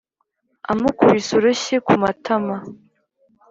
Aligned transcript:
amukubise 0.71 1.31
urushyi 1.35 1.75
ku 1.85 1.93
matama 2.01 2.55